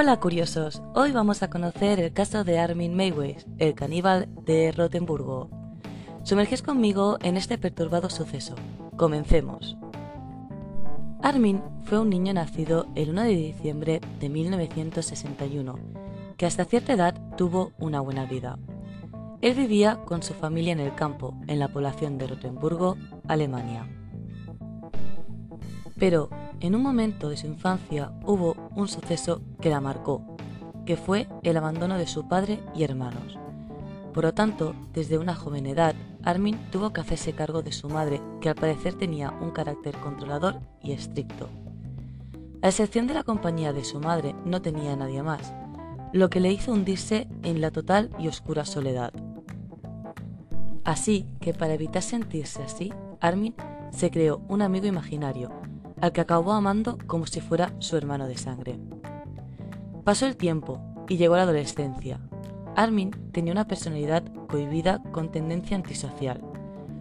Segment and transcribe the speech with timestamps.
[0.00, 5.50] Hola curiosos, hoy vamos a conocer el caso de Armin Mayweather, el caníbal de Rotenburgo.
[6.22, 8.54] Sumergís conmigo en este perturbado suceso.
[8.96, 9.76] Comencemos.
[11.20, 15.80] Armin fue un niño nacido el 1 de diciembre de 1961,
[16.36, 18.56] que hasta cierta edad tuvo una buena vida.
[19.40, 23.88] Él vivía con su familia en el campo, en la población de Rotenburgo, Alemania.
[25.98, 30.36] Pero en un momento de su infancia hubo un suceso que la marcó,
[30.86, 33.38] que fue el abandono de su padre y hermanos.
[34.12, 35.94] Por lo tanto, desde una joven edad,
[36.24, 40.58] Armin tuvo que hacerse cargo de su madre, que al parecer tenía un carácter controlador
[40.82, 41.48] y estricto.
[42.60, 45.52] A excepción de la compañía de su madre, no tenía nadie más,
[46.12, 49.12] lo que le hizo hundirse en la total y oscura soledad.
[50.84, 53.54] Así que para evitar sentirse así, Armin
[53.90, 55.52] se creó un amigo imaginario,
[56.00, 58.78] al que acabó amando como si fuera su hermano de sangre.
[60.04, 62.20] Pasó el tiempo y llegó la adolescencia.
[62.76, 66.40] Armin tenía una personalidad cohibida con tendencia antisocial.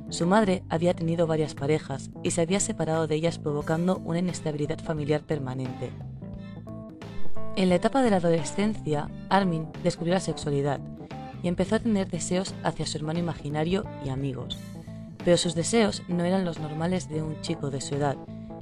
[0.10, 4.80] Su madre había tenido varias parejas y se había separado de ellas provocando una inestabilidad
[4.80, 5.92] familiar permanente.
[7.56, 10.80] En la etapa de la adolescencia, Armin descubrió la sexualidad
[11.44, 14.58] y empezó a tener deseos hacia su hermano imaginario y amigos.
[15.24, 18.16] Pero sus deseos no eran los normales de un chico de su edad,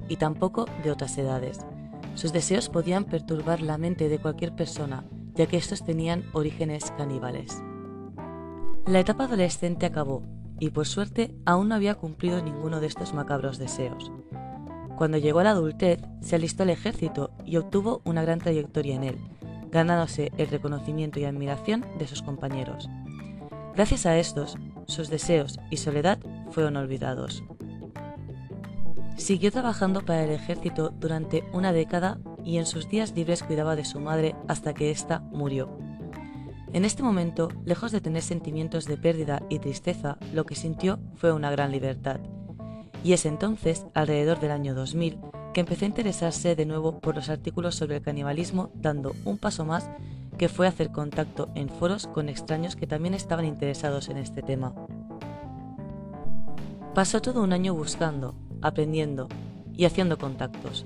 [0.07, 1.59] y tampoco de otras edades.
[2.15, 7.61] Sus deseos podían perturbar la mente de cualquier persona, ya que estos tenían orígenes caníbales.
[8.85, 10.23] La etapa adolescente acabó,
[10.59, 14.11] y por suerte aún no había cumplido ninguno de estos macabros deseos.
[14.95, 19.03] Cuando llegó a la adultez, se alistó al ejército y obtuvo una gran trayectoria en
[19.03, 19.17] él,
[19.69, 22.89] ganándose el reconocimiento y admiración de sus compañeros.
[23.75, 24.55] Gracias a estos,
[24.87, 26.19] sus deseos y soledad
[26.51, 27.43] fueron olvidados.
[29.17, 33.85] Siguió trabajando para el ejército durante una década y en sus días libres cuidaba de
[33.85, 35.77] su madre hasta que ésta murió.
[36.73, 41.31] En este momento, lejos de tener sentimientos de pérdida y tristeza, lo que sintió fue
[41.31, 42.19] una gran libertad.
[43.03, 45.19] Y es entonces, alrededor del año 2000,
[45.53, 49.63] que empezó a interesarse de nuevo por los artículos sobre el canibalismo, dando un paso
[49.63, 49.89] más
[50.37, 54.75] que fue hacer contacto en foros con extraños que también estaban interesados en este tema.
[56.93, 58.35] Pasó todo un año buscando,
[58.67, 59.27] aprendiendo
[59.73, 60.85] y haciendo contactos.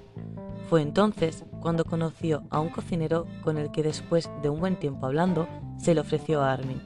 [0.69, 5.05] Fue entonces cuando conoció a un cocinero con el que después de un buen tiempo
[5.05, 5.47] hablando
[5.77, 6.81] se le ofreció a Armin.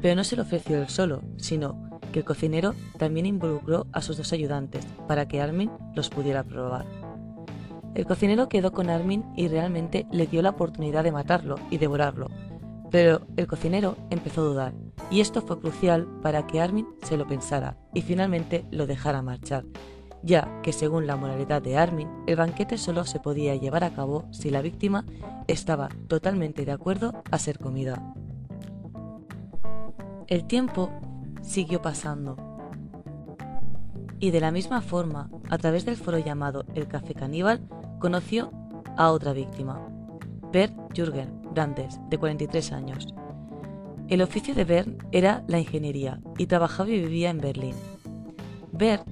[0.00, 4.16] Pero no se lo ofreció él solo, sino que el cocinero también involucró a sus
[4.16, 6.86] dos ayudantes para que Armin los pudiera probar.
[7.94, 12.28] El cocinero quedó con Armin y realmente le dio la oportunidad de matarlo y devorarlo,
[12.90, 14.74] pero el cocinero empezó a dudar,
[15.10, 19.64] y esto fue crucial para que Armin se lo pensara y finalmente lo dejara marchar,
[20.26, 24.26] ya que según la moralidad de Armin, el banquete solo se podía llevar a cabo
[24.32, 25.04] si la víctima
[25.46, 28.12] estaba totalmente de acuerdo a ser comida.
[30.26, 30.90] El tiempo
[31.42, 32.36] siguió pasando.
[34.18, 37.68] Y de la misma forma, a través del foro llamado El Café Caníbal,
[38.00, 38.50] conoció
[38.96, 39.80] a otra víctima,
[40.52, 43.06] Bert Jürgen Brandes, de 43 años.
[44.08, 47.74] El oficio de Bert era la ingeniería y trabajaba y vivía en Berlín.
[48.72, 49.06] Bert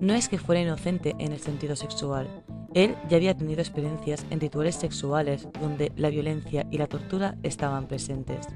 [0.00, 2.28] no es que fuera inocente en el sentido sexual.
[2.74, 7.86] Él ya había tenido experiencias en rituales sexuales donde la violencia y la tortura estaban
[7.86, 8.46] presentes.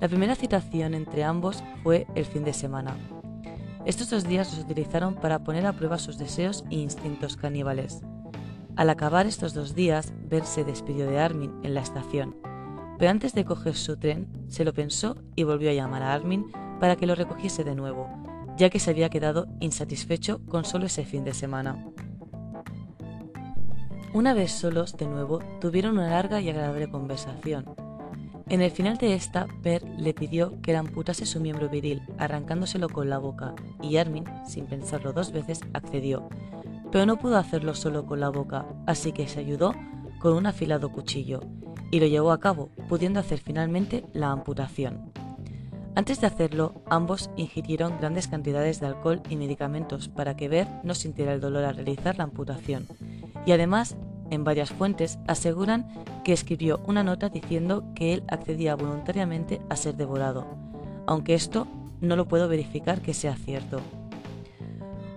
[0.00, 2.96] La primera citación entre ambos fue el fin de semana.
[3.86, 8.02] Estos dos días los utilizaron para poner a prueba sus deseos e instintos caníbales.
[8.76, 12.36] Al acabar estos dos días, Bert se despidió de Armin en la estación,
[12.98, 16.46] pero antes de coger su tren, se lo pensó y volvió a llamar a Armin
[16.78, 18.08] para que lo recogiese de nuevo,
[18.56, 21.86] ya que se había quedado insatisfecho con solo ese fin de semana.
[24.14, 27.64] Una vez solos de nuevo, tuvieron una larga y agradable conversación.
[28.48, 32.90] En el final de esta, Bert le pidió que le amputase su miembro viril, arrancándoselo
[32.90, 36.28] con la boca, y Armin, sin pensarlo dos veces, accedió.
[36.90, 39.74] Pero no pudo hacerlo solo con la boca, así que se ayudó
[40.18, 41.40] con un afilado cuchillo,
[41.90, 45.10] y lo llevó a cabo, pudiendo hacer finalmente la amputación.
[45.94, 50.94] Antes de hacerlo, ambos ingirieron grandes cantidades de alcohol y medicamentos para que Bert no
[50.94, 52.86] sintiera el dolor al realizar la amputación.
[53.44, 53.96] Y además,
[54.30, 55.86] en varias fuentes aseguran
[56.24, 60.46] que escribió una nota diciendo que él accedía voluntariamente a ser devorado,
[61.06, 61.66] aunque esto
[62.00, 63.80] no lo puedo verificar que sea cierto.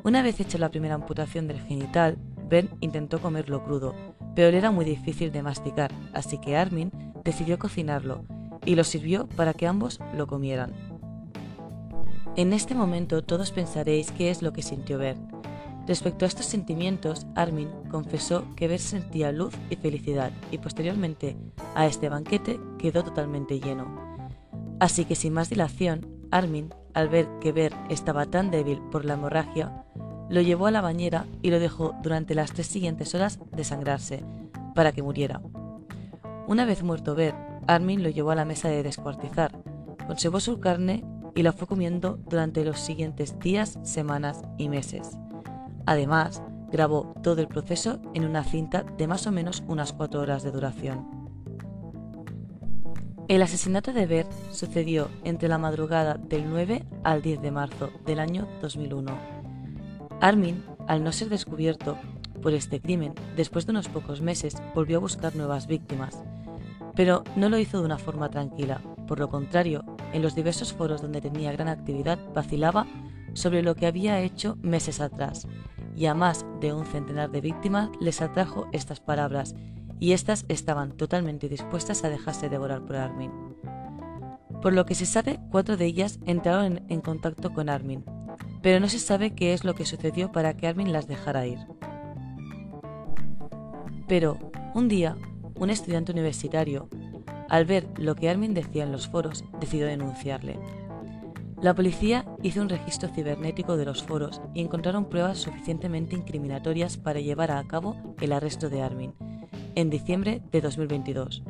[0.03, 2.17] Una vez hecha la primera amputación del genital,
[2.49, 3.95] Ben intentó comerlo crudo,
[4.35, 6.91] pero le era muy difícil de masticar, así que Armin
[7.23, 8.25] decidió cocinarlo
[8.65, 10.73] y lo sirvió para que ambos lo comieran.
[12.35, 15.19] En este momento todos pensaréis qué es lo que sintió Bert.
[15.87, 21.37] Respecto a estos sentimientos, Armin confesó que Ver sentía luz y felicidad y posteriormente
[21.75, 24.17] a este banquete quedó totalmente lleno.
[24.79, 29.13] Así que sin más dilación, Armin, al ver que Ver estaba tan débil por la
[29.13, 29.85] hemorragia,
[30.29, 34.23] lo llevó a la bañera y lo dejó durante las tres siguientes horas desangrarse,
[34.73, 35.41] para que muriera.
[36.47, 37.35] Una vez muerto Ver,
[37.67, 39.51] Armin lo llevó a la mesa de descuartizar,
[40.05, 41.03] conservó su carne
[41.35, 45.17] y la fue comiendo durante los siguientes días, semanas y meses.
[45.85, 46.41] Además,
[46.71, 50.51] grabó todo el proceso en una cinta de más o menos unas cuatro horas de
[50.51, 51.07] duración.
[53.27, 58.19] El asesinato de Bert sucedió entre la madrugada del 9 al 10 de marzo del
[58.19, 59.11] año 2001.
[60.21, 61.97] Armin, al no ser descubierto
[62.41, 66.23] por este crimen, después de unos pocos meses volvió a buscar nuevas víctimas,
[66.95, 68.81] pero no lo hizo de una forma tranquila.
[69.07, 69.83] Por lo contrario,
[70.13, 72.87] en los diversos foros donde tenía gran actividad vacilaba
[73.33, 75.47] sobre lo que había hecho meses atrás
[75.95, 79.55] y a más de un centenar de víctimas les atrajo estas palabras,
[79.99, 83.31] y éstas estaban totalmente dispuestas a dejarse devorar por Armin.
[84.61, 88.03] Por lo que se sabe, cuatro de ellas entraron en, contacto con Armin,
[88.61, 91.59] pero no se sabe qué es lo que sucedió para que Armin las dejara ir.
[94.07, 94.37] Pero,
[94.73, 95.15] un día,
[95.55, 96.89] un estudiante universitario,
[97.49, 100.59] al ver lo que Armin decía en los foros, decidió denunciarle.
[101.61, 107.21] La policía hizo un registro cibernético de los foros y encontraron pruebas suficientemente incriminatorias para
[107.21, 109.13] llevar a cabo el arresto de Armin,
[109.75, 111.43] en diciembre de 2022,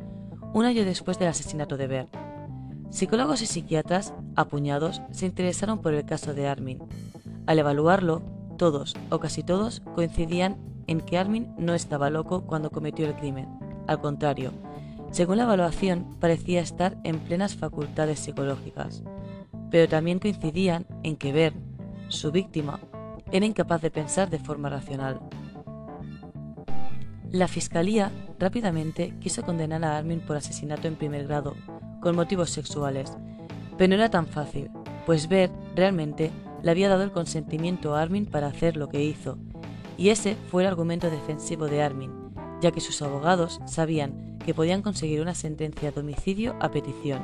[0.52, 2.16] un año después del asesinato de Bert.
[2.90, 6.78] Psicólogos y psiquiatras, apuñados, se interesaron por el caso de Armin.
[7.46, 8.22] Al evaluarlo,
[8.56, 10.56] todos o casi todos coincidían
[10.86, 13.55] en que Armin no estaba loco cuando cometió el crimen.
[13.86, 14.52] Al contrario,
[15.10, 19.02] según la evaluación, parecía estar en plenas facultades psicológicas
[19.70, 21.60] pero también coincidían en que Bern,
[22.08, 22.80] su víctima,
[23.32, 25.20] era incapaz de pensar de forma racional.
[27.30, 31.56] La fiscalía rápidamente quiso condenar a Armin por asesinato en primer grado,
[32.00, 33.12] con motivos sexuales,
[33.76, 34.70] pero no era tan fácil,
[35.04, 36.30] pues Bert realmente
[36.62, 39.38] le había dado el consentimiento a Armin para hacer lo que hizo,
[39.98, 42.12] y ese fue el argumento defensivo de Armin,
[42.60, 47.22] ya que sus abogados sabían que podían conseguir una sentencia de homicidio a petición,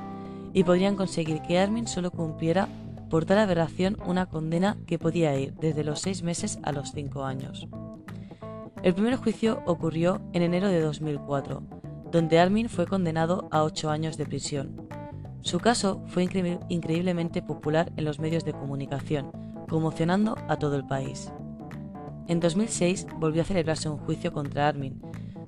[0.52, 2.68] y podrían conseguir que Armin solo cumpliera
[3.08, 7.24] por tal aberración una condena que podía ir desde los seis meses a los cinco
[7.24, 7.68] años.
[8.82, 11.62] El primer juicio ocurrió en enero de 2004,
[12.10, 14.88] donde Armin fue condenado a ocho años de prisión.
[15.42, 16.24] Su caso fue
[16.68, 19.30] increíblemente popular en los medios de comunicación,
[19.68, 21.32] conmocionando a todo el país.
[22.28, 25.00] En 2006 volvió a celebrarse un juicio contra Armin,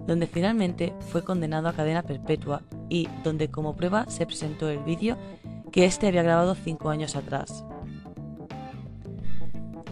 [0.07, 5.17] donde finalmente fue condenado a cadena perpetua y donde como prueba se presentó el vídeo
[5.73, 7.65] que éste había grabado cinco años atrás.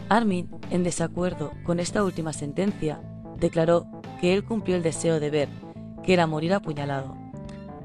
[0.09, 3.01] Armin, en desacuerdo con esta última sentencia,
[3.39, 3.87] declaró
[4.21, 5.49] que él cumplió el deseo de ver,
[6.03, 7.17] que era morir apuñalado.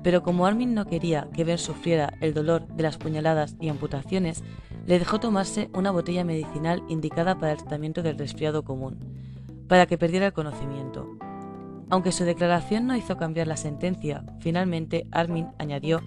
[0.03, 4.43] Pero como Armin no quería que Ver sufriera el dolor de las puñaladas y amputaciones,
[4.85, 8.99] le dejó tomarse una botella medicinal indicada para el tratamiento del resfriado común,
[9.67, 11.16] para que perdiera el conocimiento.
[11.89, 16.01] Aunque su declaración no hizo cambiar la sentencia, finalmente Armin añadió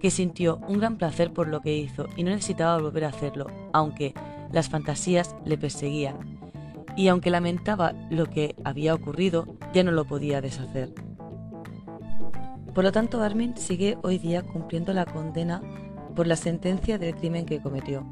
[0.00, 3.46] que sintió un gran placer por lo que hizo y no necesitaba volver a hacerlo,
[3.72, 4.14] aunque
[4.52, 6.38] las fantasías le perseguían.
[6.96, 10.94] Y aunque lamentaba lo que había ocurrido, ya no lo podía deshacer.
[12.74, 15.60] Por lo tanto, Armin sigue hoy día cumpliendo la condena
[16.14, 18.06] por la sentencia del crimen que cometió.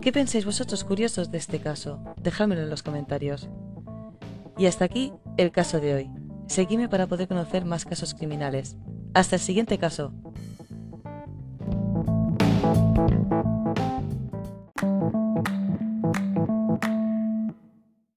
[0.00, 2.02] ¿Qué pensáis vosotros curiosos de este caso?
[2.22, 3.48] Dejádmelo en los comentarios.
[4.60, 6.10] Y hasta aquí el caso de hoy.
[6.46, 8.76] Seguime para poder conocer más casos criminales.
[9.14, 10.12] Hasta el siguiente caso.